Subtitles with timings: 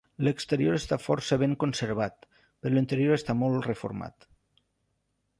[0.27, 2.25] L'exterior està força ben conservat,
[2.63, 4.27] però l'interior està molt reformat.